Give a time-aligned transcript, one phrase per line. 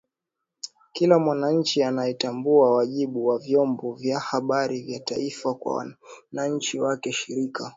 [0.93, 5.93] kila mwananchi anayetambua wajibu wa vyombo vya habari vya taifa kwa
[6.31, 7.69] wananchi wake Shirika